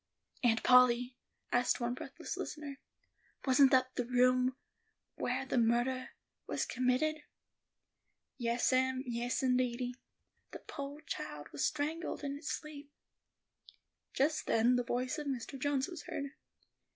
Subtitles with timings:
[0.43, 1.15] "Aunt Polly,"
[1.51, 2.79] asked one breathless listener,
[3.45, 4.57] "wasn't that the room
[5.15, 6.09] whar the murdah
[6.47, 7.21] was committed?"
[8.39, 9.93] "Yas, em; yes indeedy;
[10.53, 12.91] the poor child was strangled in its sleep."
[14.11, 15.59] Just then the voice of Mr.
[15.59, 16.31] Jones was heard.